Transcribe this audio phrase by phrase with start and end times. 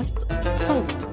[0.00, 0.18] بودكاست
[0.56, 1.08] صوت.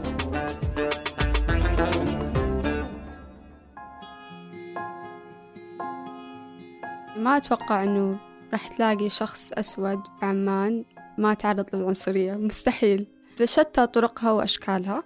[7.18, 8.18] ما أتوقع أنه
[8.52, 10.86] راح تلاقي شخص أسود بعمان
[11.18, 12.34] ما تعرض للعنصرية.
[12.34, 13.07] مستحيل.
[13.39, 15.04] بشتى طرقها وأشكالها.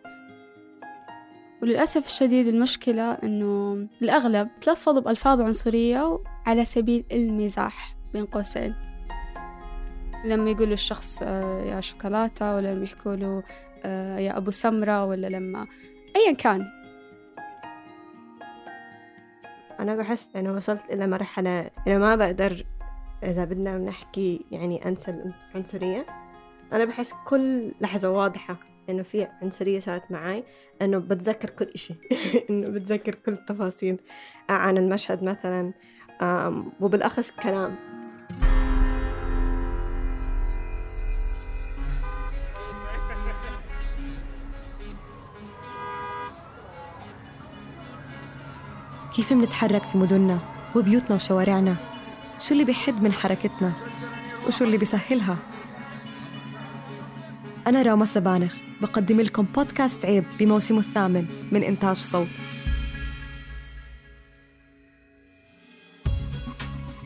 [1.62, 8.91] وللأسف الشديد المشكلة أنه الأغلب تلفظ بألفاظ عنصرية على سبيل المزاح بين قوسين.
[10.26, 13.44] لما يقول الشخص آه، يا شوكولاتة ولا لما يحكوا له
[14.20, 15.67] يا أبو سمرة ولا لما
[16.16, 16.66] أيا كان.
[19.80, 22.66] أنا بحس إنه وصلت إلى مرحلة إنه ما بقدر
[23.23, 26.05] إذا بدنا نحكي يعني أنسى العنصرية
[26.73, 28.58] أنا بحس كل لحظة واضحة
[28.89, 30.44] إنه في عنصرية صارت معي
[30.81, 31.94] إنه بتذكر كل إشي.
[32.50, 34.00] إنه بتذكر كل التفاصيل
[34.50, 35.73] عن المشهد مثلا
[36.81, 38.01] وبالأخص كلام.
[49.16, 50.40] كيف منتحرك في مدننا
[50.76, 51.76] وبيوتنا وشوارعنا؟
[52.40, 53.73] شو اللي بيحد من حركتنا؟
[54.48, 55.38] وشو اللي بيسهلها؟
[57.68, 62.28] أنا راما سبانخ بقدم لكم بودكاست عيب بموسمه الثامن من إنتاج صوت.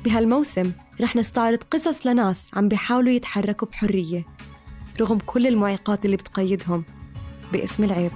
[0.03, 4.25] بهالموسم رح نستعرض قصص لناس عم بيحاولوا يتحركوا بحرية
[5.01, 6.85] رغم كل المعيقات اللي بتقيدهم
[7.53, 8.11] باسم العيب.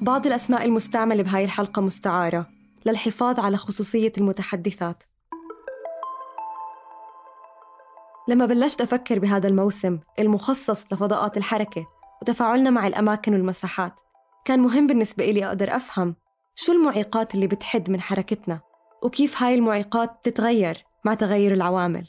[0.00, 2.46] بعض الأسماء المستعملة بهاي الحلقة مستعارة
[2.86, 5.02] للحفاظ على خصوصية المتحدثات.
[8.28, 11.86] لما بلشت أفكر بهذا الموسم المخصص لفضاءات الحركة
[12.22, 14.00] وتفاعلنا مع الأماكن والمساحات
[14.44, 16.16] كان مهم بالنسبة إلي أقدر أفهم
[16.54, 18.60] شو المعيقات اللي بتحد من حركتنا
[19.02, 22.06] وكيف هاي المعيقات تتغير مع تغير العوامل.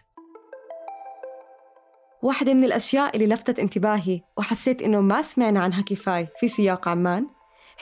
[2.21, 7.27] واحدة من الأشياء اللي لفتت انتباهي وحسيت إنه ما سمعنا عنها كفاية في سياق عمان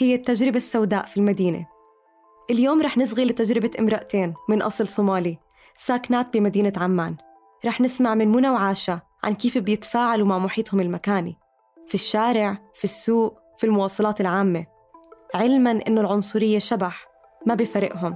[0.02, 1.66] هي التجربة السوداء في المدينة.
[2.52, 5.38] اليوم رح نصغي لتجربة امرأتين من أصل صومالي
[5.76, 7.16] ساكنات بمدينة عمان.
[7.66, 11.38] رح نسمع من منى وعاشا عن كيف بيتفاعلوا مع محيطهم المكاني
[11.88, 14.66] في الشارع، في السوق، في المواصلات العامة.
[15.36, 17.08] علما إنه العنصرية شبح
[17.46, 18.16] ما بفرقهم.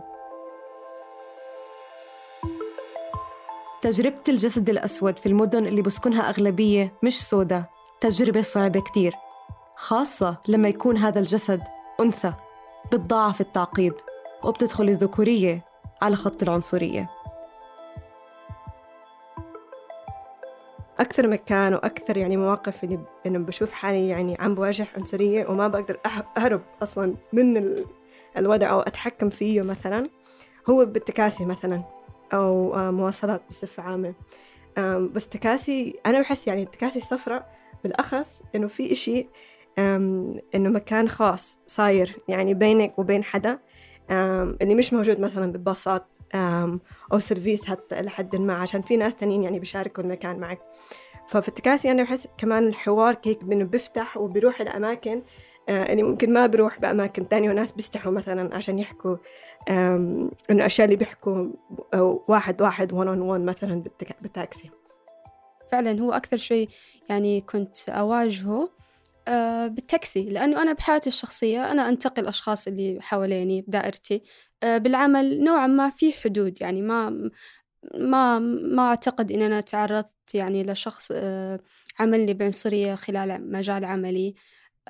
[3.82, 7.70] تجربة الجسد الأسود في المدن اللي بسكنها أغلبية مش سودة
[8.02, 9.14] تجربة صعبة كتير.
[9.84, 11.62] خاصة لما يكون هذا الجسد
[12.00, 12.34] أنثى
[12.94, 13.94] بتضاعف التعقيد
[14.44, 15.66] وبتدخل الذكورية
[16.02, 17.10] على خط العنصرية.
[21.00, 26.00] أكثر مكان وأكثر يعني مواقف اللي إنه بشوف حالي يعني عم بواجه عنصرية وما بقدر
[26.38, 27.76] أهرب أصلا من
[28.38, 30.10] الوضع أو أتحكم فيه مثلا
[30.70, 31.84] هو بالتكاسي مثلا
[32.34, 34.14] أو آه، مواصلات بصفة عامة.
[35.14, 39.28] بس تكاسي أنا بحس يعني التكاسي الصفراء بالأخص إنه في إشي
[39.80, 43.60] إنه مكان خاص صاير يعني بينك وبين حدا
[44.62, 46.06] اللي مش موجود مثلا بباصات
[47.14, 50.60] أو سيرفيس حتى إلى حد ما عشان في ناس تانيين يعني بيشاركوا المكان معك.
[51.28, 55.22] ففي التكاسي أنا بحس كمان الحوار هيك إنه بيفتح وبيروح لأماكن
[55.70, 59.18] آه يعني ممكن ما بروح بأماكن تانية وناس بيستحوا مثلا عشان يحكوا
[59.70, 61.48] إنه أشياء اللي بيحكوا
[62.28, 63.84] واحد واحد one on one مثلا
[64.22, 64.70] بالتاكسي.
[65.72, 66.70] فعلا هو أكثر شيء
[67.10, 68.70] يعني كنت أواجهه
[69.28, 74.24] آه، بالتاكسي لأنه أنا بحياتي الشخصية أنا أنتقل الأشخاص اللي حواليني بدائرتي.
[74.64, 77.30] آه، بالعمل نوعا ما في حدود يعني ما
[77.96, 81.60] ما ما أعتقد إن أنا تعرضت يعني لشخص آه،
[82.00, 84.36] عملني بعنصرية خلال مجال عملي.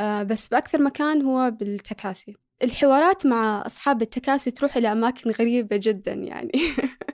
[0.02, 2.36] بس بأكثر مكان هو بالتكاسي.
[2.64, 6.52] الحوارات مع أصحاب التكاسي تروح إلى أماكن غريبة جدا يعني.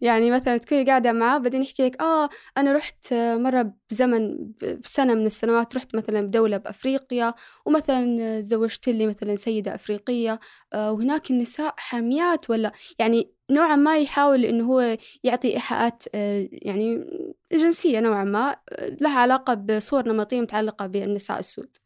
[0.00, 2.28] يعني مثلا تكوني قاعدة معاه بعدين يحكي لك آه
[2.58, 4.38] أنا رحت مرة بزمن
[4.84, 7.34] بسنة من السنوات رحت مثلا بدولة بأفريقيا
[7.66, 10.40] ومثلا زوجت لي مثلا سيدة أفريقية
[10.72, 17.04] آه وهناك النساء حاميات ولا يعني نوعا ما يحاول إنه هو يعطي إيحاءات آه يعني
[17.52, 21.76] جنسية نوعا ما آه، لها علاقة بصور نمطية متعلقة بالنساء السود.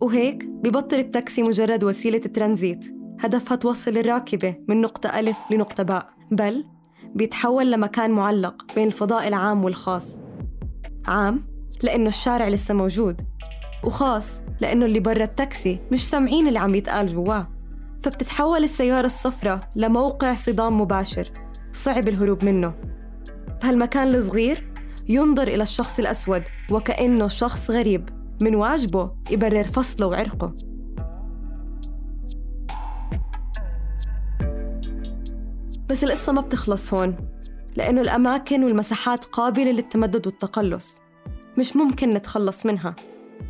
[0.00, 2.95] وهيك ببطل التاكسي مجرد وسيلة ترانزيت.
[3.20, 6.64] هدفها توصل الراكبة من نقطة ألف لنقطة باء بل
[7.14, 10.18] بيتحول لمكان معلق بين الفضاء العام والخاص.
[11.06, 11.46] عام
[11.82, 13.20] لأنه الشارع لسه موجود
[13.84, 17.48] وخاص لأنه اللي برا التاكسي مش سامعين اللي عم يتقال جواه.
[18.02, 21.30] فبتتحول السيارة الصفراء لموقع صدام مباشر
[21.72, 22.74] صعب الهروب منه.
[23.62, 24.72] بهالمكان الصغير
[25.08, 28.08] ينظر إلى الشخص الأسود وكأنه شخص غريب
[28.42, 30.54] من واجبه يبرر فصله وعرقه.
[35.88, 37.16] بس القصة ما بتخلص هون
[37.76, 41.00] لأنه الأماكن والمساحات قابلة للتمدد والتقلص.
[41.58, 42.94] مش ممكن نتخلص منها.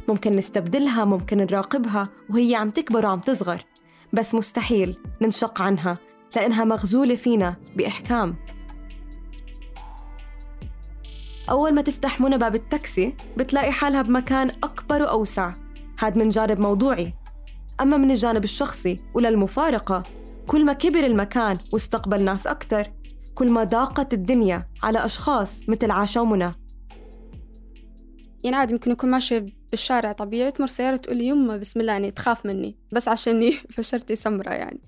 [0.09, 3.65] ممكن نستبدلها ممكن نراقبها وهي عم تكبر وعم تصغر.
[4.13, 5.95] بس مستحيل ننشق عنها
[6.37, 8.37] لأنها مغزولة فينا بإحكام.
[11.51, 15.53] أول ما تفتح منى باب التاكسي بتلاقي حالها بمكان أكبر وأوسع.
[16.01, 17.15] هاد من جانب موضوعي.
[17.81, 20.03] أما من الجانب الشخصي وللمفارقة
[20.47, 22.93] كل ما كبر المكان واستقبل ناس أكتر
[23.35, 26.51] كل ما ضاقت الدنيا على أشخاص مثل عاشا ومنى
[28.45, 32.11] يعني عادي ممكن أكون ماشية بالشارع طبيعي تمر سيارة تقول لي يمه بسم الله يعني
[32.11, 32.77] تخاف مني.
[32.93, 34.81] بس عشاني فشرتي سمرة يعني.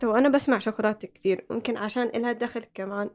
[0.00, 3.10] تو أنا بسمع شوكولاتة كثير ممكن عشان إلها دخل كمان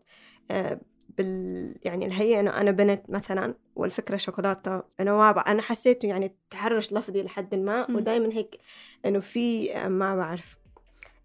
[0.52, 0.80] آه،
[1.18, 6.94] بال يعني الهيئة إنه أنا بنت مثلا والفكرة شوكولاتة أنا ما أنا حسيته يعني تحرش
[6.94, 8.58] لفظي لحد ما ودائما هيك
[9.06, 10.61] إنه في آه، ما بعرف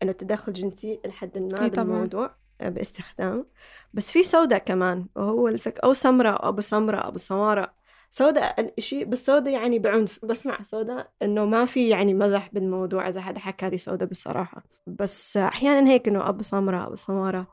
[0.02, 3.46] إنه تدخل جنسي لحد ما بالموضوع آه، باستخدام.
[3.94, 7.74] بس في سوداء كمان وهو الفك أو سمرة أو أبو سمرة أبو سمارة.
[8.10, 10.24] سوداء الشيء بس سوداء يعني بعنف.
[10.24, 15.36] بسمع سوداء إنه ما في يعني مزح بالموضوع إذا حدا حكى لي سوداء بصراحه بس
[15.36, 17.46] أحيانا هيك إنه أبو سمره أبو سمارة.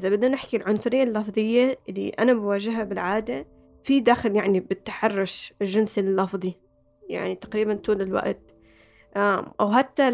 [0.00, 3.46] إذا بدنا نحكي العنصرية اللفظية اللي أنا بواجهها بالعادة
[3.84, 6.54] في داخل يعني بالتحرش الجنسي اللفظي.
[7.08, 8.57] يعني تقريبا طول الوقت
[9.60, 10.08] أو حتى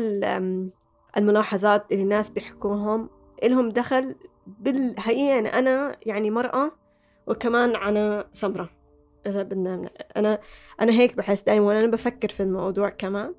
[1.17, 3.11] الملاحظات اللي الناس بيحكوهم
[3.43, 4.15] إلهم دخل
[4.47, 6.71] بالحقيقة أنا, أنا يعني مرأة
[7.27, 8.71] وكمان أنا سمرة
[9.27, 10.39] إذا بدنا أنا
[10.81, 11.67] أنا هيك بحس دايما.
[11.67, 13.35] وأنا بفكر في الموضوع كمان.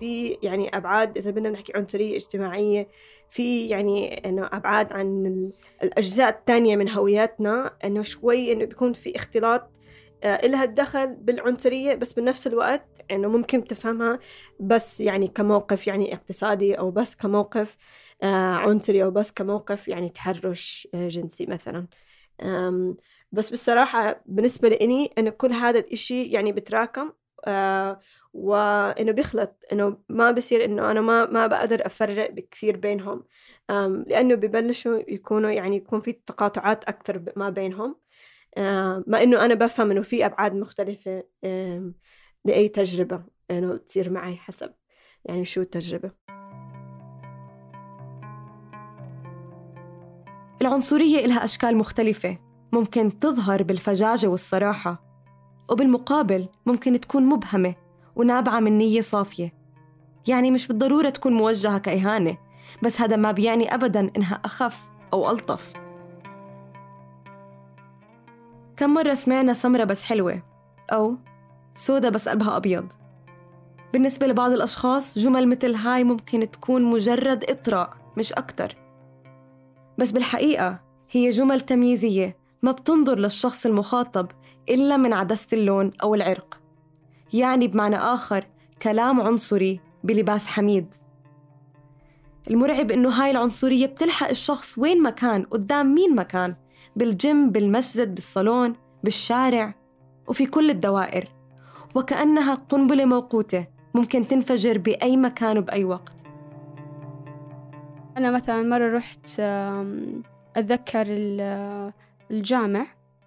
[0.00, 2.88] في يعني أبعاد إذا بدنا نحكي عنصرية اجتماعية
[3.28, 5.50] في يعني إنه أبعاد عن
[5.82, 9.70] الأجزاء الثانية من هوياتنا إنه شوي إنه بيكون في اختلاط
[10.24, 14.18] إلها الدخل بالعنصرية بس بنفس الوقت إنه ممكن تفهمها
[14.60, 17.76] بس يعني كموقف يعني اقتصادي أو بس كموقف
[18.22, 21.86] آه، عنصري أو بس كموقف يعني تحرش آه، جنسي مثلا.
[23.32, 27.12] بس بصراحة بالنسبة لإني إنه كل هذا الإشي يعني بتراكم
[28.32, 33.24] وإنه بيخلط إنه ما بصير إنه أنا ما ما بقدر أفرق كثير بينهم.
[34.06, 37.96] لأنه ببلشوا يكونوا يعني يكون في تقاطعات أكثر ما بينهم.
[39.06, 41.24] ما إنه أنا بفهم إنه في أبعاد مختلفة
[42.44, 44.72] لأي تجربة إنه تصير معي حسب
[45.24, 46.10] يعني شو التجربة.
[50.62, 52.38] العنصرية إلها أشكال مختلفة
[52.72, 55.04] ممكن تظهر بالفجاجة والصراحة
[55.70, 57.74] وبالمقابل ممكن تكون مبهمة
[58.16, 59.52] ونابعة من نية صافية.
[60.28, 62.38] يعني مش بالضرورة تكون موجهة كإهانة
[62.82, 65.72] بس هذا ما بيعني أبداً إنها أخف أو ألطف.
[68.80, 70.42] كم مرة سمعنا سمرة بس حلوة؟
[70.92, 71.16] أو
[71.74, 72.92] سودا بس قلبها أبيض.
[73.92, 78.76] بالنسبة لبعض الأشخاص جمل مثل هاي ممكن تكون مجرد إطراء مش أكتر.
[79.98, 80.80] بس بالحقيقة
[81.10, 84.26] هي جمل تمييزية ما بتنظر للشخص المخاطب
[84.68, 86.60] إلا من عدسة اللون أو العرق.
[87.32, 88.46] يعني بمعنى آخر
[88.82, 90.94] كلام عنصري بلباس حميد.
[92.50, 96.54] المرعب إنه هاي العنصرية بتلحق الشخص وين ما كان قدام مين ما كان.
[96.96, 99.74] بالجيم بالمسجد بالصالون بالشارع
[100.28, 101.28] وفي كل الدوائر.
[101.94, 106.12] وكأنها قنبلة موقوتة ممكن تنفجر بأي مكان وبأي وقت.
[108.16, 109.40] أنا مثلا مرة رحت
[110.56, 111.06] أتذكر
[112.30, 112.86] الجامع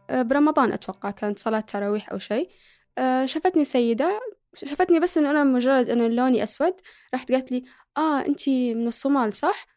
[0.10, 2.50] آه، برمضان أتوقع كانت صلاة تراويح أو شيء.
[2.98, 4.20] آه، شافتني سيدة
[4.56, 6.74] شافتني بس إنه أنا مجرد إنه لوني أسود
[7.14, 7.64] راحت قالت لي
[7.98, 9.68] آه أنتي من الصومال صح؟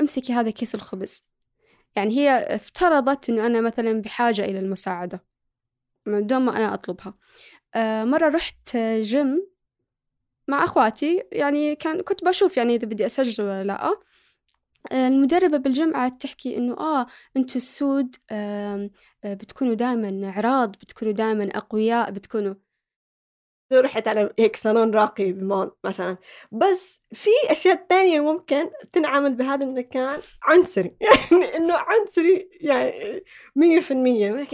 [0.00, 1.24] امسكي هذا كيس الخبز.
[1.96, 5.24] يعني هي افترضت إنه أنا مثلا بحاجة إلى المساعدة
[6.06, 7.14] من دون ما أنا أطلبها.
[7.74, 9.46] آه مرة رحت جيم
[10.48, 13.96] مع أخواتي يعني كان كنت بشوف يعني إذا بدي أسجل ولا لأ.
[14.92, 18.90] آه، المدربة بالجيم قعدت تحكي إنه آه أنتوا السود آه
[19.24, 22.54] بتكونوا دائما عراض بتكونوا دائما أقوياء بتكونوا
[23.72, 26.16] رحت على هيك صالون راقي بمول مثلا.
[26.52, 30.96] بس في أشياء تانية ممكن تنعمل بهذا المكان عنصري.
[31.00, 33.22] يعني إنه عنصري يعني
[33.56, 34.46] مية في المية.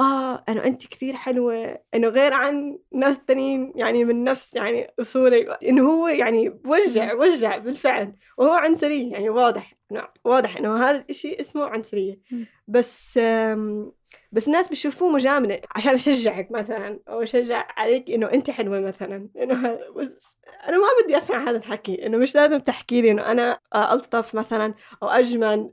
[0.00, 5.58] آه إنه أنت كثير حلوة إنه غير عن ناس تانيين يعني من نفس يعني أصولي.
[5.68, 8.12] إنه هو يعني بوجع بوجع بالفعل.
[8.38, 12.20] وهو عنصري يعني واضح انه واضح إنه هذا الشيء اسمه عنصرية.
[12.68, 13.18] بس
[14.32, 19.28] بس الناس بيشوفوه مجاملة عشان أشجعك مثلا أو أشجع عليك إنه أنت حلوة مثلا.
[19.36, 19.66] إنه
[20.68, 24.74] أنا ما بدي أسمع هذا الحكي إنه مش لازم تحكي لي إنه أنا ألطف مثلا
[25.02, 25.70] أو أجمل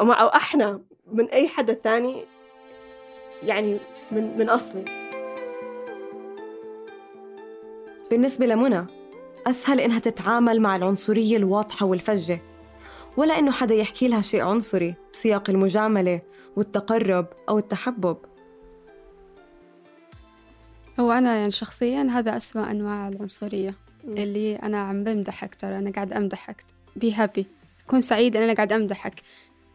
[0.00, 2.24] أو احنى من أي حدا ثاني
[3.42, 3.78] يعني
[4.10, 4.84] من من أصلي.
[8.10, 8.86] بالنسبة لمنى
[9.46, 12.51] أسهل إنها تتعامل مع العنصرية الواضحة والفجة.
[13.16, 16.20] ولا إنه حدا يحكي لها شيء عنصري بسياق المجاملة
[16.56, 18.16] والتقرب أو التحبب.
[21.00, 26.12] هو أنا يعني شخصيا هذا أسوأ أنواع العنصرية اللي أنا عم بمدحك ترى أنا قاعد
[26.12, 26.64] أمدحك
[26.96, 27.46] بي هابي
[27.86, 29.14] كون سعيد أن أنا قاعد أمدحك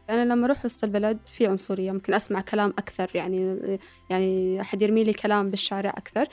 [0.10, 3.60] أنا لما أروح وسط البلد في عنصرية ممكن أسمع كلام أكثر يعني
[4.10, 6.28] يعني أحد يرمي لي كلام بالشارع أكثر.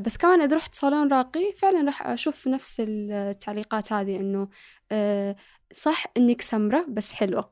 [0.00, 4.48] بس كمان إذا رحت صالون راقي فعلا راح أشوف نفس التعليقات هذه إنه
[4.92, 5.36] آه،
[5.74, 7.48] صح إنك سمرة بس حلوة.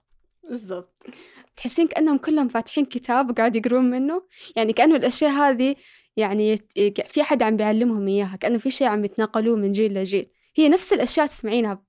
[0.51, 1.07] بالضبط.
[1.57, 4.23] تحسين كأنهم كلهم فاتحين كتاب وقاعد يقرون منه؟
[4.57, 5.77] يعني كأنه الأشياء هذه
[6.17, 6.57] يعني
[7.09, 10.31] في حد عم بيعلمهم إياها كأنه في شيء عم يتناقلوه من جيل لجيل.
[10.57, 11.83] هي نفس الأشياء تسمعينها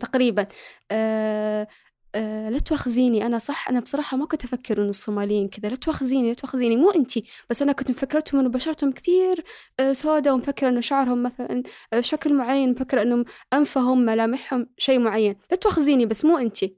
[0.00, 0.46] تقريبا.
[0.90, 1.68] آه
[2.14, 3.26] آه لا تواخذيني.
[3.26, 5.68] أنا صح أنا بصراحة ما كنت أفكر إنه الصوماليين كذا.
[5.68, 6.76] لا تواخذيني لا تواخذيني.
[6.76, 9.44] مو أنتي بس أنا كنت مفكرتهم إنه بشرتهم كثير
[9.80, 15.36] آه سوداء ومفكرة إنه شعرهم مثلا آه شكل معين مفكرة إنه أنفهم ملامحهم شيء معين.
[15.50, 16.76] لا تواخذيني بس مو أنتي.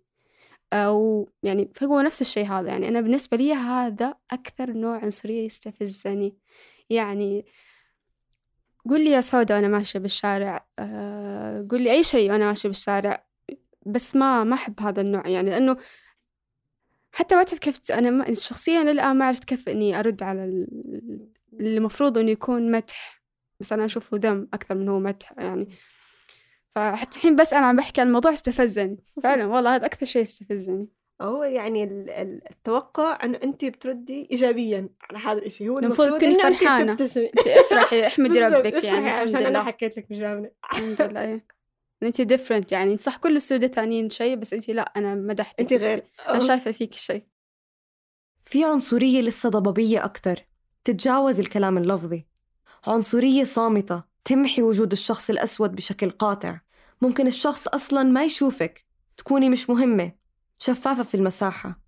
[0.73, 2.69] أو يعني فهو نفس الشيء هذا.
[2.69, 6.37] يعني أنا بالنسبة لي هذا أكثر نوع عنصرية يستفزني.
[6.91, 7.47] يعني
[8.91, 10.67] قول لي يا سوداء وأنا ماشية بالشارع.
[11.71, 13.26] قول لي أي شيء وأنا ماشية بالشارع.
[13.87, 15.76] بس ما ما أحب هذا النوع يعني لأنه
[17.12, 20.45] حتى ما تعرف كيف أنا شخصيا للآن ما عرفت كيف إني أرد على
[21.53, 23.23] اللي المفروض إنه يكون مدح
[23.61, 25.69] بس أنا أشوفه ذم أكثر من هو مدح يعني.
[26.75, 30.88] فحتى الحين بس أنا عم بحكي عن الموضوع استفزني فعلا والله هذا أكثر شيء استفزني
[31.21, 31.85] هو يعني
[32.50, 36.93] التوقع إنه أنت بتردي ايجابيا على هذا الشيء هو المفروض تكوني فرحانة.
[36.93, 37.03] انت
[37.47, 41.47] افرحي احمدي ربك يعني عشان أنا حكيت لك مجامله الحمد لله إيه.
[42.03, 42.99] انت ديفرنت يعني.
[42.99, 46.05] صح كل السودة ثانيين شيء بس انت لا أنا مدحتك انت غير.
[46.29, 47.25] أنا شايفة فيك شيء.
[48.45, 50.45] في عنصرية لسه ضبابية أكثر
[50.85, 52.27] تتجاوز الكلام اللفظي.
[52.87, 54.03] عنصرية صامتة.
[54.25, 56.61] تمحي وجود الشخص الأسود بشكل قاطع.
[57.03, 58.85] ممكن الشخص أصلا ما يشوفك.
[59.17, 60.13] تكوني مش مهمة.
[60.59, 61.81] شفافة في المساحة.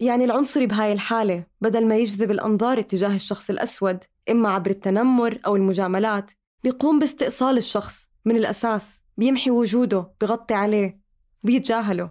[0.00, 5.56] يعني العنصري بهاي الحالة بدل ما يجذب الأنظار اتجاه الشخص الأسود إما عبر التنمر أو
[5.56, 6.30] المجاملات
[6.64, 9.00] بيقوم باستئصال الشخص من الأساس.
[9.16, 11.00] بيمحي وجوده بغطي عليه
[11.42, 12.10] بيتجاهله.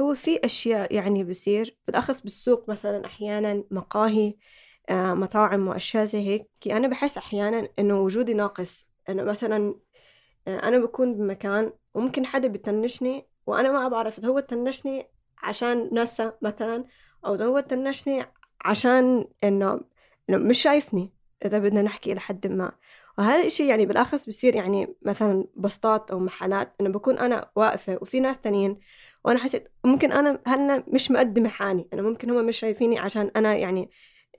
[0.00, 4.34] هو في أشياء يعني بصير بالأخص بالسوق مثلا أحيانا مقاهي
[4.90, 6.48] آه، مطاعم وأشياء زي هيك.
[6.66, 8.86] أنا بحس أحيانا إنه وجودي ناقص.
[9.08, 9.74] أنا مثلا
[10.48, 15.06] آه، أنا بكون بمكان وممكن حدا بتنشني وأنا ما بعرف إذا هو تنشني
[15.42, 16.84] عشان ناسا مثلا
[17.26, 18.26] أو إذا هو تنشني
[18.64, 19.80] عشان إنه
[20.30, 21.12] إنه مش شايفني
[21.44, 22.72] إذا بدنا نحكي إلى حد ما.
[23.18, 28.20] وهذا الشيء يعني بالأخص بصير يعني مثلا بسطات أو محلات إنه بكون أنا واقفة وفي
[28.20, 28.78] ناس تانيين
[29.24, 33.54] وأنا حسيت ممكن أنا هلأ مش مقدمة حالي أنا ممكن هم مش شايفيني عشان أنا
[33.56, 33.90] يعني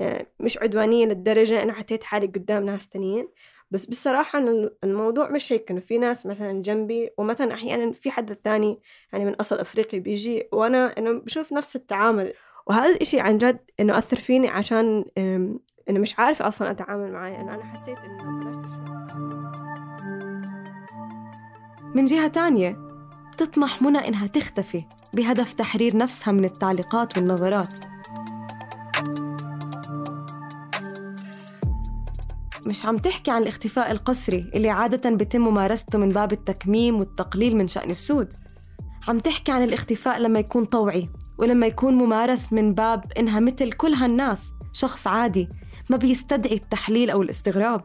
[0.02, 3.28] آه، مش عدوانية للدرجة أنا حطيت حالي قدام ناس تانيين.
[3.72, 4.40] بس بصراحة
[4.84, 8.80] الموضوع مش هيك إنه في ناس مثلا جنبي ومثلا أحيانا في حد ثاني
[9.14, 12.34] يعني من أصل أفريقي بيجي وأنا إنه بشوف نفس التعامل.
[12.68, 15.06] وهذا الإشي عن جد إنه أثر فيني عشان
[15.90, 18.74] إنه مش عارفة أصلا أتعامل معاه إنه أنا حسيت بلشت
[21.96, 22.78] من جهة تانية
[23.38, 27.74] تطمح منى إنها تختفي بهدف تحرير نفسها من التعليقات والنظرات.
[32.66, 37.68] مش عم تحكي عن الاختفاء القسري اللي عادة بيتم ممارسته من باب التكميم والتقليل من
[37.68, 38.34] شأن السود.
[39.08, 43.94] عم تحكي عن الاختفاء لما يكون طوعي ولما يكون ممارس من باب إنها مثل كل
[43.94, 44.52] هالناس.
[44.74, 45.50] شخص عادي
[45.90, 47.84] ما بيستدعي التحليل أو الاستغراب.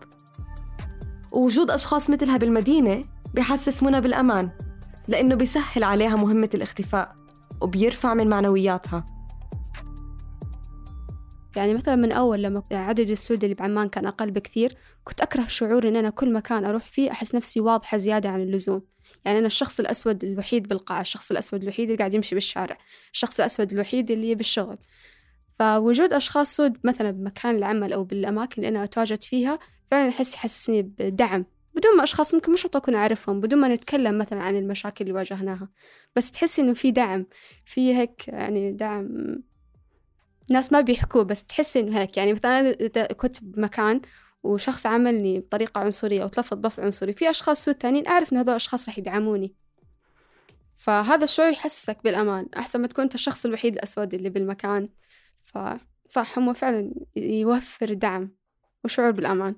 [1.33, 3.05] ووجود أشخاص مثلها بالمدينة
[3.35, 4.51] بحسس منى بالأمان
[5.09, 7.17] لأنه بيسهل عليها مهمة الاختفاء
[7.61, 9.07] وبيرفع من معنوياتها.
[11.57, 15.89] يعني مثلا من أول لما عدد السود اللي بعمان كان أقل بكثير كنت أكره شعور
[15.89, 18.83] إن أنا كل مكان أروح فيه أحس نفسي واضحة زيادة عن اللزوم.
[19.25, 22.79] يعني أنا الشخص الأسود الوحيد بالقاعة الشخص الأسود الوحيد اللي قاعد يمشي بالشارع
[23.13, 24.79] الشخص الأسود الوحيد اللي بالشغل
[25.59, 29.59] فوجود أشخاص سود مثلا بمكان العمل أو بالأماكن اللي أنا أتواجد فيها
[29.91, 31.45] فعلا أحس يحسسني بدعم.
[31.75, 35.69] بدون ما أشخاص ممكن مش أكون أعرفهم بدون ما نتكلم مثلا عن المشاكل اللي واجهناها.
[36.17, 37.27] بس تحسي إنه في دعم
[37.65, 39.09] في هيك يعني دعم.
[40.51, 42.17] ناس ما بيحكوه بس تحسي إنه هيك.
[42.17, 44.01] يعني مثلا إذا كنت بمكان
[44.43, 48.51] وشخص عملني بطريقة عنصرية أو تلفظ بلفظ عنصري في أشخاص سود ثانيين أعرف إن هذول
[48.51, 49.55] الأشخاص رح يدعموني.
[50.77, 54.89] فهذا الشعور يحسسك بالأمان أحسن ما تكون أنت الشخص الوحيد الأسود اللي بالمكان.
[55.49, 58.37] فصح هو فعلا يوفر دعم
[58.85, 59.57] وشعور بالأمان.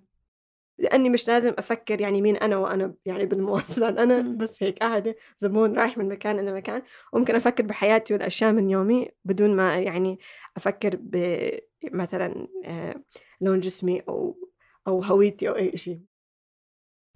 [0.79, 5.79] لأني مش لازم أفكر يعني مين أنا وأنا يعني بالمواصلات أنا بس هيك قاعدة زبون
[5.79, 6.83] رايح من مكان إلى مكان.
[7.13, 10.19] وممكن أفكر بحياتي والأشياء من يومي بدون ما يعني
[10.57, 13.05] أفكر بمثلا آه،
[13.41, 14.49] لون جسمي أو
[14.89, 16.01] أو هويتي أو أي شيء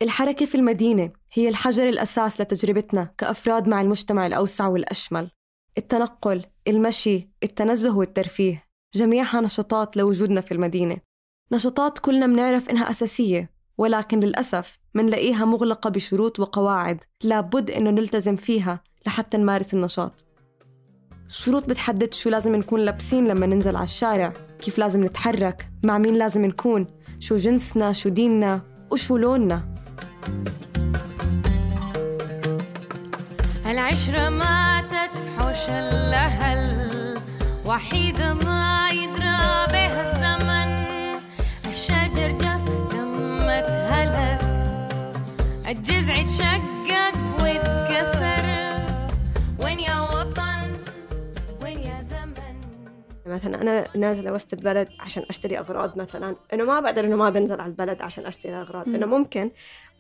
[0.03, 5.31] الحركة في المدينة هي الحجر الأساس لتجربتنا كأفراد مع المجتمع الأوسع والأشمل.
[5.79, 10.97] التنقل، المشي، التنزه والترفيه جميعها نشاطات لوجودنا في المدينة.
[11.53, 18.81] نشاطات كلنا منعرف إنها أساسية ولكن للأسف منلاقيها مغلقة بشروط وقواعد لابد إنه نلتزم فيها
[19.07, 20.25] لحتى نمارس النشاط.
[21.29, 26.15] شروط بتحدد شو لازم نكون لابسين لما ننزل على الشارع كيف لازم نتحرك مع مين
[26.15, 26.87] لازم نكون
[27.19, 29.75] شو جنسنا شو ديننا وشو لوننا.
[33.67, 34.94] العشرة ما
[35.35, 37.15] تتفحش الأهل
[37.67, 40.71] وحيدة ما يدرى بها الزمن.
[41.69, 44.41] الشجر جف لما تهلك
[45.69, 48.47] الجذع تشقق واتكسر
[49.65, 50.77] وين يا وطن؟
[51.63, 52.61] وين يا زمن؟
[53.27, 56.37] مثلا أنا نازلة وسط البلد عشان أشتري أغراض مثلا.
[56.53, 58.89] إنه ما بقدر إنه ما بنزل على البلد عشان أشتري أغراض.
[58.89, 59.51] إنه ممكن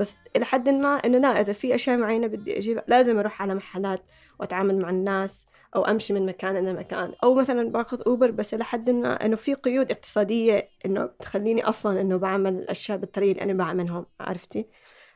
[0.00, 3.55] بس إلى حد ما إنه لا إذا في أشياء معينة بدي أجيبها لازم أروح على
[3.55, 4.03] محلات.
[4.41, 7.12] وأتعامل مع الناس أو أمشي من مكان إلى مكان.
[7.25, 12.00] أو مثلا باخذ أوبر بس إلى حد ما إنه في قيود اقتصادية إنه تخليني أصلا
[12.00, 14.67] إنه بعمل الأشياء بالطريقة اللي أنا بعملهم عرفتي؟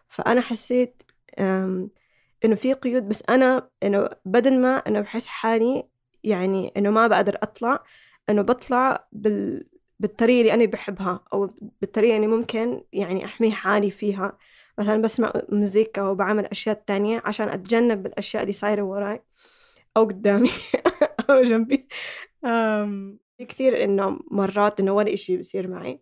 [0.09, 1.03] فأنا حسيت
[2.45, 5.85] إنه في قيود بس أنا إنه بدل ما إنه بحس حالي
[6.25, 7.85] يعني إنه ما بقدر أطلع
[8.31, 9.67] إنه بطلع بال
[10.01, 11.49] بالطريقة اللي أنا بحبها أو
[11.83, 14.39] بالطريقة اللي ممكن يعني أحمي حالي فيها.
[14.79, 19.23] مثلا بسمع موسيقى وبعمل أشياء تانية عشان أتجنب الأشياء اللي صايرة وراي
[19.97, 20.51] أو قدامي
[21.31, 21.89] أو جنبي.
[23.39, 26.01] في كثير إنه مرات إنه ولا إشي بصير معي.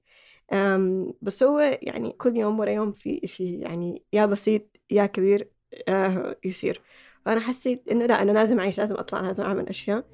[0.52, 5.50] أم، بس هو يعني كل يوم ورا يوم في إشي يعني يا بسيط يا كبير
[5.88, 6.80] آه، يصير.
[7.25, 10.04] فأنا حسيت إنه لا أنا لازم أعيش لازم أطلع لازم أعمل أشياء.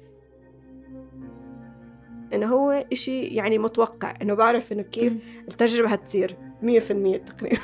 [2.33, 5.13] إنه هو إشي يعني متوقع إنه بعرف إنه كيف
[5.47, 7.57] التجربة هتصير مية في المية تقريبا.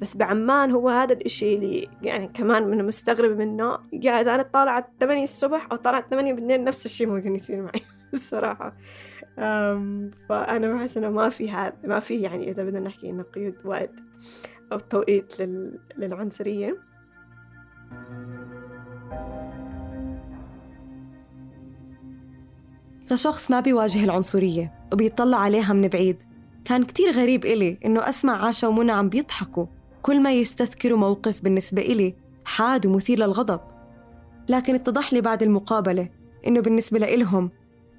[0.00, 3.78] بس بعمان هو هذا الإشي اللي يعني كمان من مستغرب منه.
[3.92, 7.82] إذا أنا طالعة 8 الصبح أو طالعة 8 بالليل نفس الشيء ممكن يصير معي
[8.14, 8.72] الصراحة.
[10.28, 13.92] فأنا بحس إنه ما في هذا ما في يعني إذا بدنا نحكي إنه قيود وقت
[14.72, 15.78] أو توقيت لل...
[15.98, 16.76] للعنصرية.
[23.10, 26.22] كشخص ما بيواجه العنصرية وبيطلع عليها من بعيد.
[26.64, 29.66] كان كتير غريب إلي إنه أسمع عاشا ومنى عم بيضحكوا.
[30.02, 33.60] كل ما يستذكروا موقف بالنسبة إلي حاد ومثير للغضب.
[34.48, 36.08] لكن اتضح لي بعد المقابلة
[36.46, 37.50] إنه بالنسبة لإلهم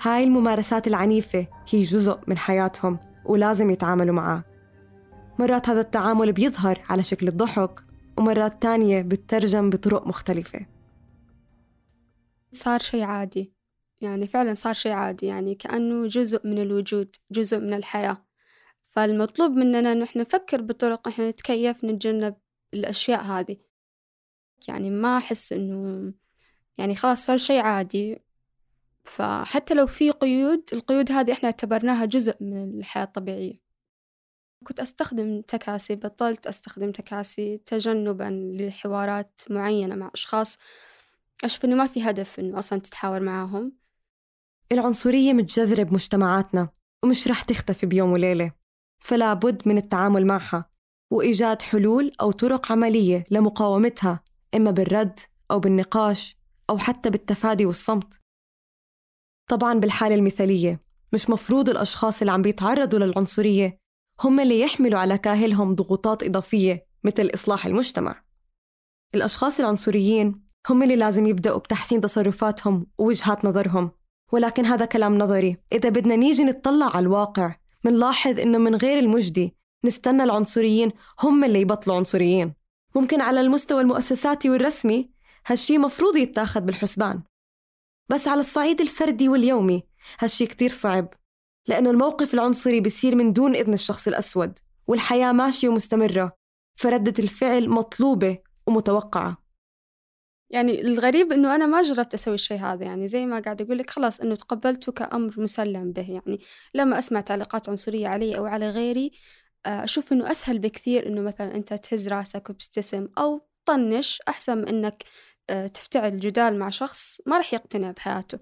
[0.01, 4.43] هاي الممارسات العنيفة هي جزء من حياتهم ولازم يتعاملوا معاه.
[5.39, 7.83] مرات هذا التعامل بيظهر على شكل الضحك
[8.17, 10.65] ومرات تانية بتترجم بطرق مختلفة.
[12.53, 13.53] صار شيء عادي.
[14.01, 15.25] يعني فعلا صار شيء عادي.
[15.25, 18.17] يعني كأنه جزء من الوجود جزء من الحياة.
[18.91, 22.35] فالمطلوب مننا إنه إحنا نفكر بطرق إحنا نتكيف نتجنب
[22.73, 23.57] الأشياء هذه.
[24.67, 26.13] يعني ما أحس إنه
[26.77, 28.19] يعني خلاص صار شيء عادي.
[29.03, 33.61] فحتى لو في قيود القيود هذه إحنا اعتبرناها جزء من الحياة الطبيعية.
[34.63, 40.57] كنت أستخدم تكاسي بطلت أستخدم تكاسي تجنبا لحوارات معينة مع أشخاص
[41.43, 43.73] أشوف إنه ما في هدف إنه أصلا تتحاور معاهم.
[44.71, 46.69] العنصرية متجذرة بمجتمعاتنا
[47.03, 48.60] ومش رح تختفي بيوم وليلة.
[49.01, 50.65] فلا بد من التعامل معها
[51.11, 54.23] وإيجاد حلول أو طرق عملية لمقاومتها
[54.55, 55.19] إما بالرد
[55.51, 56.37] أو بالنقاش
[56.69, 58.19] أو حتى بالتفادي والصمت.
[59.49, 60.79] طبعا بالحالة المثالية
[61.13, 63.77] مش مفروض الأشخاص اللي عم بيتعرضوا للعنصرية
[64.23, 68.23] هم اللي يحملوا على كاهلهم ضغوطات إضافية مثل إصلاح المجتمع.
[69.15, 73.91] الأشخاص العنصريين هم اللي لازم يبدأوا بتحسين تصرفاتهم ووجهات نظرهم
[74.31, 75.57] ولكن هذا كلام نظري.
[75.73, 81.61] إذا بدنا نيجي نتطلع على الواقع منلاحظ إنه من غير المجدي نستنى العنصريين هم اللي
[81.61, 82.53] يبطلوا عنصريين.
[82.95, 85.09] ممكن على المستوى المؤسساتي والرسمي
[85.47, 87.23] هالشي مفروض يتاخد بالحسبان.
[88.09, 89.83] بس على الصعيد الفردي واليومي
[90.19, 91.13] هالشي كتير صعب
[91.67, 96.35] لأنه الموقف العنصري بيصير من دون إذن الشخص الأسود والحياة ماشية ومستمرة
[96.75, 99.40] فردة الفعل مطلوبة ومتوقعة.
[100.51, 103.89] يعني الغريب إنه أنا ما جربت أسوي الشيء هذا يعني زي ما قاعد أقول لك
[103.89, 106.11] خلاص إنه تقبلته كأمر مسلم به.
[106.11, 106.39] يعني
[106.73, 109.11] لما أسمع تعليقات عنصرية علي أو على غيري
[109.65, 114.67] آه، أشوف إنه أسهل بكثير إنه مثلا أنت تهز راسك وبتبتسم أو طنش أحسن من
[114.67, 115.03] إنك
[115.49, 118.39] آه، تفتعل جدال مع شخص ما راح يقتنع بحياته.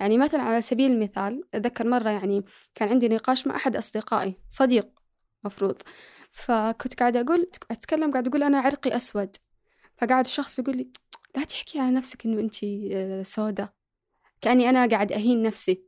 [0.00, 4.88] يعني مثلا على سبيل المثال أتذكر مرة يعني كان عندي نقاش مع أحد أصدقائي صديق
[5.44, 5.82] مفروض.
[6.32, 9.36] فكنت قاعدة أقول أتكلم قاعدة أقول أنا عرقي أسود.
[9.98, 10.92] فقاعد الشخص يقول لي
[11.36, 13.74] لا تحكي على نفسك إنه أنتي آه، سودة.
[14.40, 15.84] كأني أنا قاعد أهين نفسي.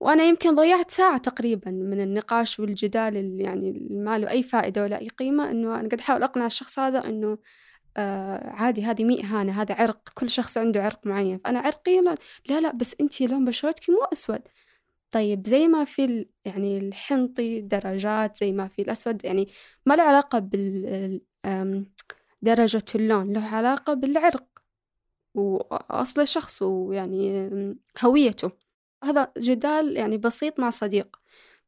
[0.00, 5.00] وأنا يمكن ضيعت ساعة تقريبا من النقاش والجدال اللي يعني ما له أي فائدة ولا
[5.00, 7.38] أي قيمة إنه أنا قد أحاول أقنع الشخص هذا إنه
[7.96, 11.38] آه عادي هذه مي إهانة هذا عرق كل شخص عنده عرق معين.
[11.44, 12.16] فأنا عرقي لا
[12.48, 14.42] لا, لا بس أنتي لون بشرتك مو أسود.
[15.12, 19.48] طيب زي ما في يعني الحنطي درجات زي ما في الأسود يعني
[19.86, 21.20] ما له علاقة بال
[22.42, 24.46] درجة اللون له علاقة بالعرق
[25.34, 27.50] وأصل الشخص ويعني
[28.04, 28.50] هويته.
[29.04, 31.16] هذا جدال يعني بسيط مع صديق.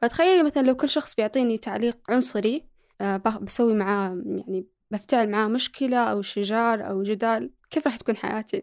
[0.02, 2.68] فتخيلي مثلا لو كل شخص بيعطيني تعليق عنصري
[3.00, 8.62] آه، بسوي معاه يعني بفتعل معاه مشكلة أو شجار أو جدال كيف راح تكون حياتي؟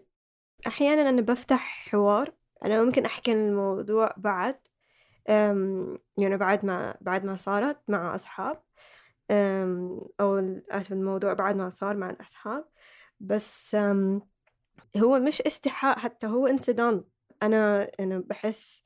[0.67, 2.33] أحيانا أنا بفتح حوار
[2.65, 4.59] أنا ممكن أحكي عن الموضوع بعد
[6.17, 8.63] يعني بعد ما بعد ما صارت مع أصحاب.
[10.19, 10.37] أو
[10.71, 12.65] آسف الموضوع بعد ما صار مع الأصحاب.
[13.19, 13.75] بس
[14.97, 17.05] هو مش استحاء حتى هو انصدام.
[17.43, 18.83] أنا أنا بحس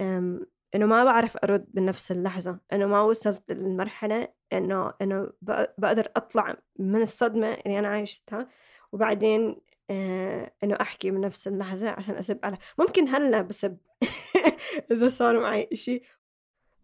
[0.00, 2.60] إنه ما بعرف أرد بنفس اللحظة.
[2.72, 8.48] إنه ما وصلت للمرحلة إنه إنه بق- بقدر أطلع من الصدمة اللي أنا عايشتها.
[8.92, 13.78] وبعدين آه، إنه أحكي من نفس اللحظة عشان أسب على ممكن هلأ بسب
[14.92, 16.02] إذا صار معي إشي.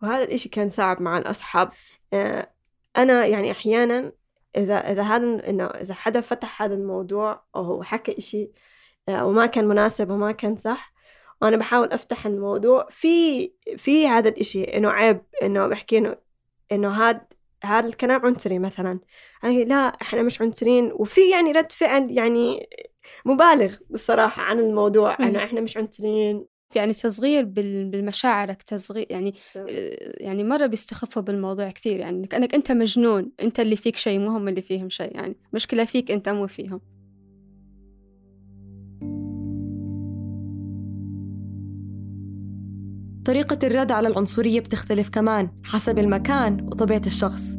[0.02, 1.70] وهذا الإشي كان صعب مع الأصحاب.
[2.96, 4.12] أنا يعني أحيانا
[4.56, 8.50] إذا إذا هذا إنه إذا حدا فتح هذا الموضوع أو هو حكى إشي
[9.08, 10.94] آه، وما كان مناسب وما كان صح
[11.42, 12.88] وأنا بحاول أفتح الموضوع.
[12.90, 16.16] في في هذا الإشي إنه عيب إنه بحكي إنه
[16.72, 17.20] إنه هذا
[17.64, 19.00] هذا الكلام عنصري مثلا.
[19.42, 22.68] هي لا إحنا مش عنصريين وفي يعني رد فعل يعني
[23.24, 25.26] مبالغ بصراحة عن الموضوع مم.
[25.26, 29.34] إنه إحنا مش عنصريين يعني تصغير بال- بالمشاعرك تصغير يعني
[30.20, 34.48] يعني مرة بيستخفوا بالموضوع كثير يعني كأنك أنت مجنون أنت اللي فيك شيء مو هم
[34.48, 36.80] اللي فيهم شيء يعني مشكلة فيك أنت مو فيهم.
[43.24, 47.56] طريقة الرد على العنصرية بتختلف كمان حسب المكان وطبيعة الشخص.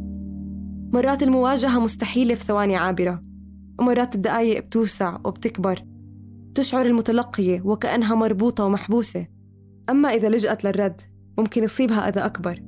[0.93, 3.21] مرات المواجهة مستحيلة في ثواني عابرة
[3.79, 5.83] ومرات الدقايق بتوسع وبتكبر.
[6.57, 9.27] تشعر المتلقية وكأنها مربوطة ومحبوسة.
[9.89, 11.01] أما إذا لجأت للرد
[11.37, 12.63] ممكن يصيبها أذى أكبر.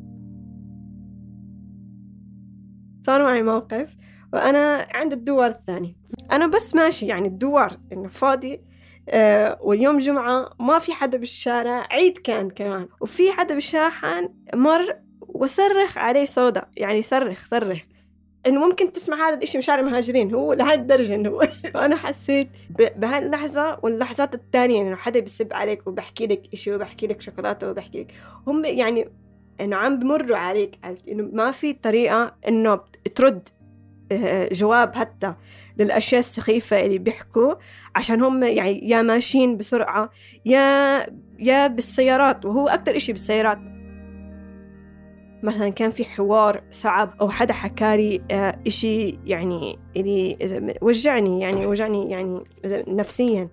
[3.05, 3.95] صار معي موقف
[4.33, 5.97] وأنا عند الدوار الثاني.
[6.31, 8.61] أنا بس ماشي يعني الدوار إنه فاضي
[9.09, 12.87] آه واليوم جمعة ما في حدا بالشارع عيد كان كمان.
[13.01, 17.79] وفي حدا بالشاحن مر وصرخ عليه صودا يعني صرخ صرخ.
[18.47, 21.41] إنه ممكن تسمع هذا الإشي مشارع مهاجرين هو لهي الدرجة إنه هو
[21.73, 27.07] فانا حسيت ب- بهاي اللحظة واللحظات الثانية إنه حدا بيسب عليك وبحكي لك إشي وبحكي
[27.07, 28.13] لك شوكولاتة وبحكي لك
[28.47, 29.09] هم يعني
[29.61, 32.79] إنه عم بمروا عليك إنه ما في طريقة إنه
[33.15, 33.49] ترد
[34.11, 35.33] آه، جواب حتى
[35.77, 37.53] للأشياء السخيفة اللي بيحكوا
[37.95, 40.09] عشان هم يعني يا ماشيين بسرعة
[40.45, 41.05] يا
[41.39, 43.59] يا بالسيارات وهو أكثر إشي بالسيارات.
[45.43, 50.37] مثلا كان في حوار صعب أو حدا حكالي آه، إشي يعني اللي
[50.81, 52.43] وجعني يعني وجعني يعني
[52.87, 53.49] نفسيا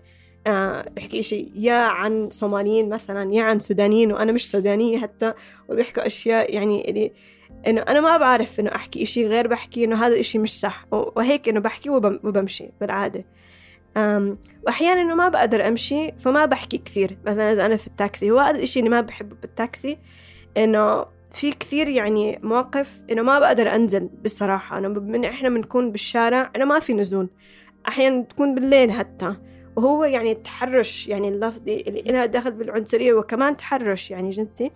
[0.47, 5.33] آه، بحكي إشي يا عن صوماليين مثلا يا عن سودانيين وأنا مش سودانية حتى
[5.69, 7.13] وبيحكوا أشياء يعني اللي
[7.67, 11.49] إنه أنا ما بعرف إنه أحكي إشي غير بحكي إنه هذا الإشي مش صح وهيك
[11.49, 13.25] إنه بحكي وبم- وبمشي بالعادة.
[13.97, 17.19] أم وأحيانا إنه ما بقدر أمشي فما بحكي كثير.
[17.27, 19.99] مثلا إذا أنا في التاكسي هو هذا الإشي اللي ما بحبه بالتاكسي
[20.57, 21.05] إنه
[21.37, 26.65] في كثير يعني مواقف إنه ما بقدر أنزل بالصراحة أنا من إحنا بنكون بالشارع أنا
[26.65, 27.29] ما في نزول.
[27.89, 29.37] أحيانا تكون بالليل حتى.
[29.77, 34.71] وهو يعني التحرش يعني اللفظي اللي لها دخل بالعنصرية وكمان تحرش يعني جنسي.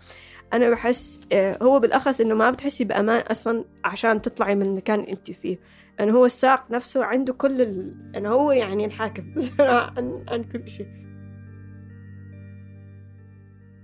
[0.53, 5.13] أنا بحس آه، هو بالأخص إنه ما بتحسي بأمان أصلا عشان تطلعي من المكان اللي
[5.13, 5.59] أنت فيه.
[6.01, 7.95] أنه هو السائق نفسه عنده كل ال...
[8.17, 9.25] أنه هو يعني الحاكم
[9.61, 10.87] عن, عن كل شيء.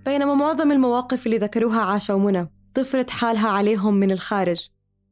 [0.05, 4.69] بينما معظم المواقف اللي ذكروها عاشا ومنى تفرض حالها عليهم من الخارج.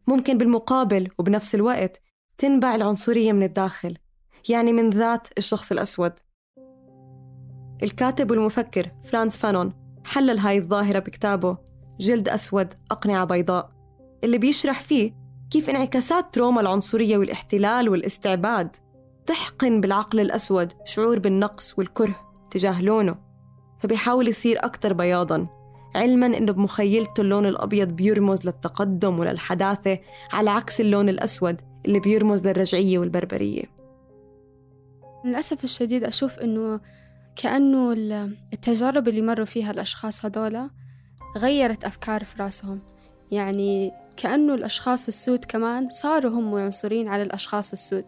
[0.06, 2.02] ممكن بالمقابل وبنفس الوقت
[2.38, 3.96] تنبع العنصرية من الداخل
[4.48, 6.12] يعني من ذات الشخص الأسود.
[7.82, 9.72] الكاتب والمفكر فرانز فانون
[10.04, 11.58] حلل هاي الظاهرة بكتابه
[12.00, 13.70] جلد أسود أقنعة بيضاء.
[14.24, 15.12] اللي بيشرح فيه
[15.50, 18.76] كيف انعكاسات trauma العنصرية والاحتلال والاستعباد
[19.26, 23.16] تحقن بالعقل الأسود شعور بالنقص والكره تجاه لونه
[23.78, 25.63] فبيحاول يصير أكتر بياضاً.
[25.94, 29.98] علما إنه بمخيلته اللون الأبيض بيرمز للتقدم وللحداثة
[30.32, 33.62] على عكس اللون الأسود اللي بيرمز للرجعية والبربرية.
[35.24, 36.80] للأسف الشديد أشوف إنه
[37.36, 40.70] كأنه ال- التجارب اللي مروا فيها الأشخاص هذولا
[41.36, 42.82] غيرت أفكار في راسهم.
[43.30, 48.04] يعني كأنه الأشخاص السود كمان صاروا هم عنصريين على الأشخاص السود.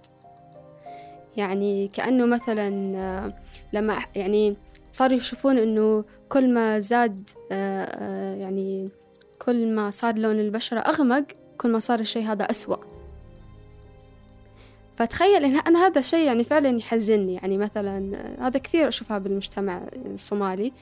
[1.37, 3.35] يعني كأنه مثلا آه،
[3.73, 4.57] لما يعني
[4.97, 8.89] صاروا يشوفون إنه كل ما زاد آه، آه، يعني
[9.39, 11.25] كل ما صار لون البشرة أغمق
[11.59, 12.77] كل ما صار الشيء هذا أسوأ.
[14.97, 17.35] فتخيل إن أنا هذا الشيء يعني فعلا يحزنني.
[17.35, 20.73] يعني مثلا آه، هذا كثير أشوفها بالمجتمع الصومالي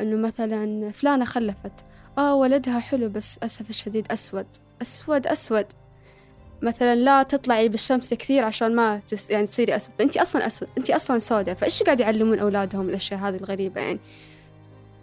[0.00, 1.72] إنه مثلا فلانة خلفت
[2.18, 4.46] آه ولدها حلو بس أسف الشديد أسود
[4.82, 5.66] أسود أسود.
[6.62, 10.90] مثلا لا تطلعي بالشمس كثير عشان ما تس يعني تصيري أسود أنت أصلا أسود أنت
[10.90, 13.98] أصلا سوداء فإيش قاعد يعلمون أولادهم الأشياء هذه الغريبة يعني؟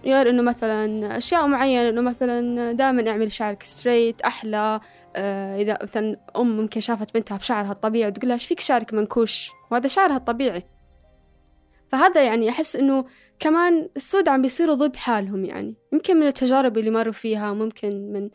[0.06, 4.80] غير إنه مثلا أشياء معينة إنه مثلا دائما اعملي شعرك ستريت أحلى
[5.16, 9.52] آه إذا مثلا أم ممكن شافت بنتها بشعرها الطبيعي وتقول لها إيش فيك شعرك منكوش؟
[9.72, 10.64] وهذا شعرها الطبيعي.
[11.92, 13.06] فهذا يعني أحس إنه
[13.40, 15.76] كمان السود عم بيصيروا ضد حالهم يعني.
[15.94, 18.30] يمكن من التجارب اللي مروا فيها ممكن من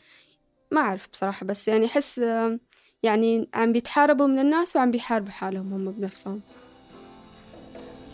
[0.71, 2.59] ما أعرف بصراحة بس يعني أحس آه،
[3.03, 6.41] يعني عم بيتحاربوا من الناس وعم بيحاربوا حالهم هم بنفسهم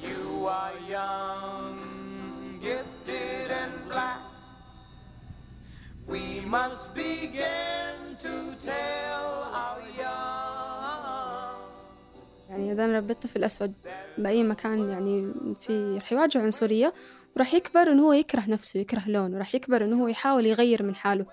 [0.03, 1.77] You are young,
[2.67, 4.21] gifted and black.
[6.13, 6.25] We
[6.57, 8.35] must begin to
[8.71, 9.29] tell
[9.63, 10.45] our young.
[12.51, 13.73] يعني إذا أنا ربيت طفل أسود
[14.19, 15.33] بأي مكان يعني
[15.67, 16.95] في رح يواجه عنصرية
[17.37, 20.95] وراح يكبر إنه هو يكره نفسه يكره لونه راح يكبر إنه هو يحاول يغير من
[20.95, 21.27] حاله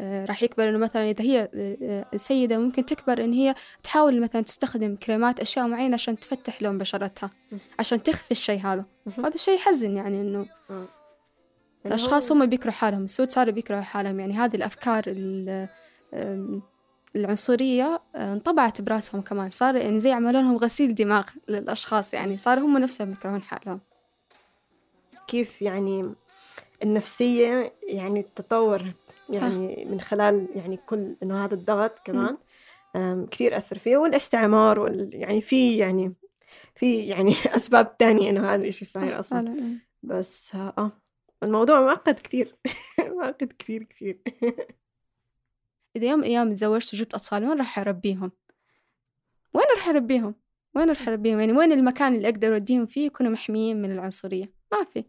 [0.00, 4.42] راح يكبر إنه مثلا إذا هي آه، آه، سيدة ممكن تكبر إن هي تحاول مثلا
[4.42, 7.30] تستخدم كريمات أشياء معينة عشان تفتح لون بشرتها
[7.78, 8.84] عشان تخفي الشيء هذا.
[9.18, 10.86] هذا الشيء يحزن يعني إنه يعني
[11.86, 14.20] الأشخاص هو- هم بيكرهوا حالهم السود صاروا بيكرهوا حالهم.
[14.20, 15.68] يعني هذه الأفكار ال-
[16.14, 16.62] أم،
[17.16, 19.50] العنصرية أه، انطبعت براسهم كمان.
[19.50, 22.38] صار يعني زي عملوا لهم غسيل دماغ للأشخاص يعني.
[22.38, 23.80] صاروا هم نفسهم يكرهون حالهم.
[25.28, 26.14] كيف يعني
[26.82, 28.82] النفسية يعني تطور
[29.28, 32.36] يعني من خلال يعني كل إنه هذا الضغط كمان
[33.30, 36.14] كثير أثر فيه والاستعمار وال يعني في يعني
[36.74, 39.78] في يعني أسباب تانية إنه هذا الإشي صاير أصلا فعلاً.
[40.02, 40.92] بس آه
[41.42, 42.56] الموضوع معقد كثير
[43.18, 44.20] معقد كثير كثير
[45.96, 48.32] إذا يوم من الأيام تزوجت وجبت أطفال وين راح أربيهم؟
[49.54, 50.34] وين راح أربيهم؟
[50.74, 54.84] وين راح أربيهم؟ يعني وين المكان اللي أقدر أوديهم فيه يكونوا محميين من العنصرية؟ ما
[54.84, 55.04] في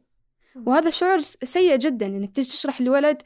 [0.56, 3.22] وهذا شعور سيء جدا تيجي تشرح لولد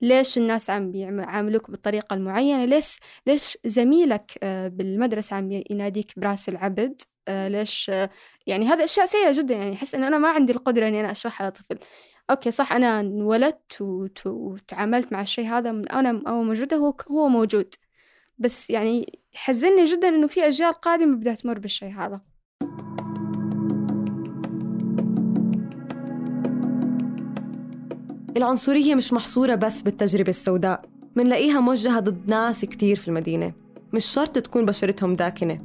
[0.00, 7.02] ليش الناس عم بيعاملوك بالطريقة المعينة؟ ليش ليش زميلك آه، بالمدرسة عم يناديك براس العبد؟
[7.28, 8.10] آه، ليش آه،
[8.46, 9.54] يعني هذا أشياء سيئة جدا.
[9.54, 11.78] يعني أحس إنه أنا ما عندي القدرة إني أنا أشرحها لطفل.
[12.30, 17.28] أوكي صح أنا انولدت وت- وتعاملت مع الشيء هذا من أنا أول موجودة هو هو
[17.28, 17.74] موجود.
[18.38, 22.20] بس يعني يحزنني جدا إنه في أجيال قادمة بدها تمر بالشيء هذا.
[28.36, 30.82] العنصرية مش محصورة بس بالتجربة السوداء.
[31.16, 33.52] منلاقيها موجهة ضد ناس كتير في المدينة.
[33.92, 35.60] مش شرط تكون بشرتهم داكنة.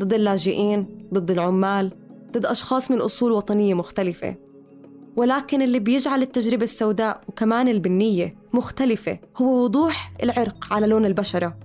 [0.00, 1.92] ضد اللاجئين ضد العمال
[2.32, 4.34] ضد أشخاص من أصول وطنية مختلفة.
[5.16, 11.56] ولكن اللي بيجعل التجربة السوداء وكمان البنية مختلفة هو وضوح العرق على لون البشرة.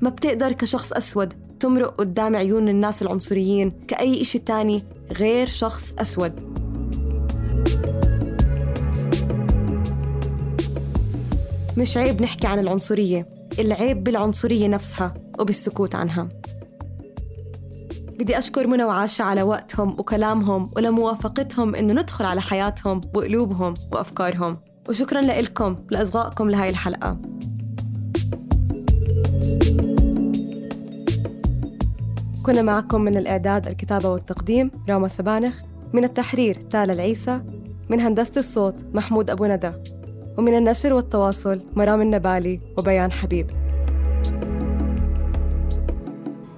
[0.00, 6.62] ما بتقدر كشخص أسود تمرق قدام عيون الناس العنصريين كأي إشي تاني غير شخص أسود.
[11.76, 16.28] مش عيب نحكي عن العنصرية العيب بالعنصرية نفسها وبالسكوت عنها.
[18.18, 24.56] بدي أشكر منى وعاشة على وقتهم وكلامهم ولموافقتهم إنه ندخل على حياتهم وقلوبهم وأفكارهم.
[24.88, 27.18] وشكرا لإلكم لإصغائكم لهاي الحلقة.
[32.42, 37.40] كنا معكم من الإعداد الكتابة والتقديم راما سبانخ من التحرير تالا العيسى
[37.90, 39.91] من هندسة الصوت محمود أبو ندى.
[40.38, 43.50] ومن النشر والتواصل مرام النبالي وبيان حبيب.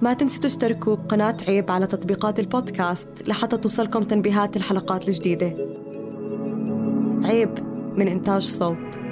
[0.01, 5.55] ما تنسوا تشتركوا بقناة عيب على تطبيقات البودكاست لحتى توصلكم تنبيهات الحلقات الجديدة.
[7.23, 7.49] عيب
[7.97, 9.04] من إنتاج صوت.